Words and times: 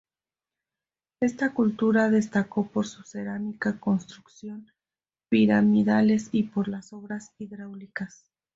Esta 1.21 1.53
cultura 1.53 2.09
destacó 2.09 2.65
por 2.67 2.87
su 2.87 3.03
cerámica, 3.03 3.79
construcciones 3.79 4.73
piramidales 5.29 6.29
y 6.31 6.41
por 6.41 6.69
las 6.69 6.91
obras 6.91 7.29
hidráulicas. 7.37 8.25